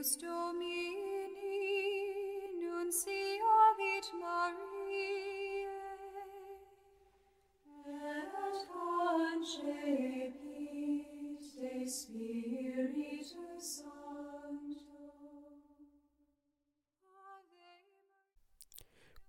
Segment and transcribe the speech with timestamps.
[0.00, 1.36] Eius Domini,
[2.58, 5.68] nunciavit Mariae,
[7.86, 8.64] et
[9.36, 9.84] concepit
[11.54, 13.84] de Spiritus.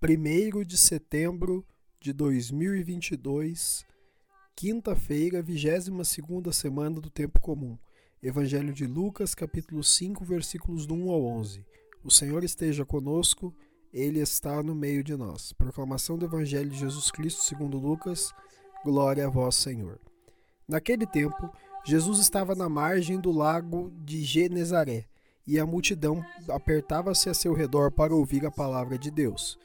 [0.02, 1.66] Ave 1 de setembro
[2.00, 3.86] de 2022,
[4.56, 7.78] quinta-feira, 22 segunda semana do tempo comum.
[8.24, 11.66] Evangelho de Lucas, capítulo 5, versículos do 1 ao 11.
[12.04, 13.52] O Senhor esteja conosco,
[13.92, 15.52] ele está no meio de nós.
[15.54, 18.32] Proclamação do Evangelho de Jesus Cristo, segundo Lucas.
[18.86, 20.00] Glória a vós, Senhor.
[20.68, 21.52] Naquele tempo,
[21.84, 25.08] Jesus estava na margem do lago de Genezaré,
[25.48, 29.58] e a multidão apertava-se a seu redor para ouvir a palavra de Deus.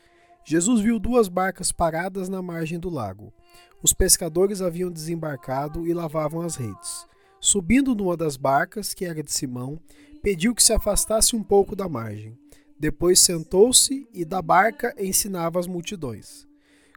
[0.46, 3.34] Jesus viu duas barcas paradas na margem do lago.
[3.82, 7.06] Os pescadores haviam desembarcado e lavavam as redes.
[7.40, 9.78] Subindo numa das barcas, que era de Simão,
[10.22, 12.36] pediu que se afastasse um pouco da margem.
[12.78, 16.46] Depois sentou-se e da barca ensinava as multidões.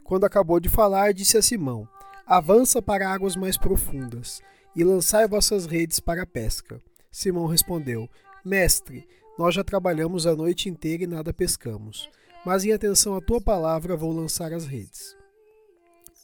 [0.04, 1.88] Quando acabou de falar, disse a Simão:
[2.26, 4.42] Avança para águas mais profundas
[4.74, 6.80] e lançai vossas redes para a pesca.
[7.10, 8.08] Simão respondeu:
[8.44, 12.10] Mestre, nós já trabalhamos a noite inteira e nada pescamos,
[12.44, 15.16] mas em atenção à tua palavra vou lançar as redes.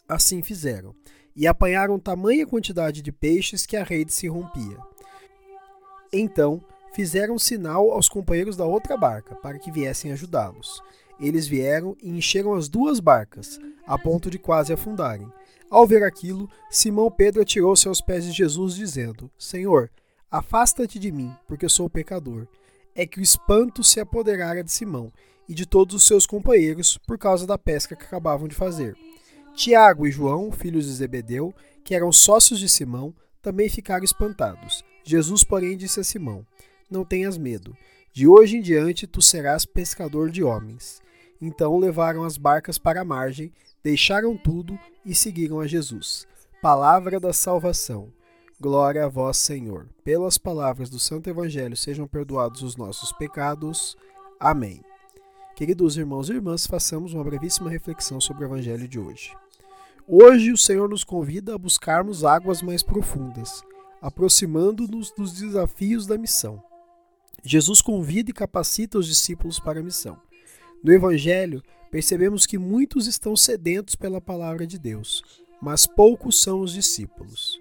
[0.09, 0.95] Assim fizeram
[1.37, 4.79] e apanharam tamanha quantidade de peixes que a rede se rompia.
[6.13, 10.83] Então fizeram sinal aos companheiros da outra barca para que viessem ajudá-los.
[11.21, 15.31] Eles vieram e encheram as duas barcas, a ponto de quase afundarem.
[15.71, 19.91] Ao ver aquilo, Simão Pedro atirou-se aos pés de Jesus, dizendo: Senhor,
[20.31, 22.47] afasta-te de mim, porque sou pecador.
[22.95, 25.13] É que o espanto se apoderara de Simão
[25.49, 28.97] e de todos os seus companheiros por causa da pesca que acabavam de fazer.
[29.57, 34.85] Tiago e João, filhos de Zebedeu, que eram sócios de Simão, também ficaram espantados.
[35.03, 36.47] Jesus, porém, disse a Simão:
[36.91, 37.75] Não tenhas medo.
[38.13, 41.01] De hoje em diante tu serás pescador de homens.
[41.41, 43.51] Então levaram as barcas para a margem,
[43.83, 46.27] deixaram tudo e seguiram a Jesus.
[46.61, 48.13] Palavra da salvação.
[48.61, 49.89] Glória a vós, Senhor.
[50.05, 53.97] Pelas palavras do Santo Evangelho sejam perdoados os nossos pecados.
[54.39, 54.83] Amém.
[55.55, 59.35] Queridos irmãos e irmãs, façamos uma brevíssima reflexão sobre o Evangelho de hoje.
[60.09, 63.65] Hoje o Senhor nos convida a buscarmos águas mais profundas,
[64.01, 66.63] aproximando-nos dos desafios da missão.
[67.43, 70.17] Jesus convida e capacita os discípulos para a missão.
[70.81, 75.25] No Evangelho, percebemos que muitos estão sedentos pela palavra de Deus,
[75.61, 77.61] mas poucos são os discípulos.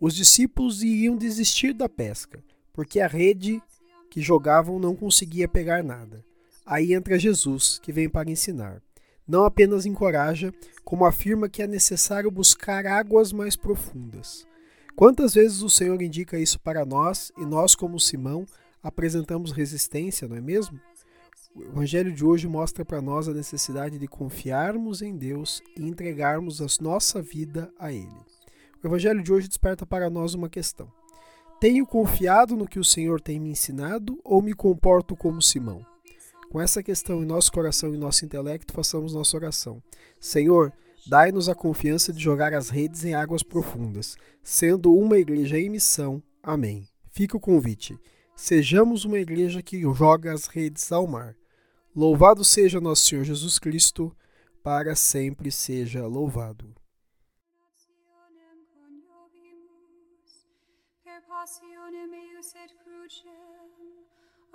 [0.00, 3.62] Os discípulos iriam desistir da pesca, porque a rede
[4.08, 6.24] que jogavam não conseguia pegar nada.
[6.64, 8.80] Aí entra Jesus, que vem para ensinar
[9.26, 10.52] não apenas encoraja,
[10.84, 14.46] como afirma que é necessário buscar águas mais profundas.
[14.94, 18.46] Quantas vezes o Senhor indica isso para nós e nós, como Simão,
[18.82, 20.78] apresentamos resistência, não é mesmo?
[21.54, 26.60] O Evangelho de hoje mostra para nós a necessidade de confiarmos em Deus e entregarmos
[26.60, 28.08] a nossa vida a Ele.
[28.82, 30.92] O Evangelho de hoje desperta para nós uma questão:
[31.60, 35.93] Tenho confiado no que o Senhor tem me ensinado ou me comporto como Simão?
[36.54, 39.82] Com essa questão em nosso coração e nosso intelecto, façamos nossa oração.
[40.20, 40.72] Senhor,
[41.04, 46.22] dai-nos a confiança de jogar as redes em águas profundas, sendo uma igreja em missão.
[46.40, 46.86] Amém.
[47.10, 47.98] Fica o convite.
[48.36, 51.34] Sejamos uma igreja que joga as redes ao mar.
[51.92, 54.16] Louvado seja nosso Senhor Jesus Cristo,
[54.62, 56.72] para sempre seja louvado.
[61.28, 63.28] passionem et crucem,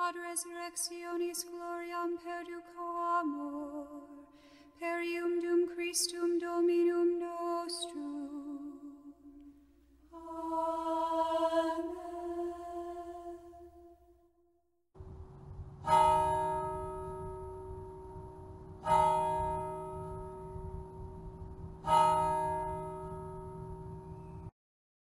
[0.08, 2.86] ad resurrectionis gloriam perduco
[3.20, 3.88] amor,
[4.80, 8.49] perium dum Christum Dominum nostrum,